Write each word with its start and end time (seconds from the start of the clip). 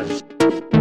podcast. 0.00 0.79